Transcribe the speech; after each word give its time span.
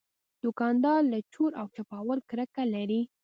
دوکاندار 0.43 1.01
له 1.11 1.19
چور 1.33 1.51
او 1.61 1.65
چپاول 1.75 2.19
کرکه 2.29 2.63
لري. 2.73 3.01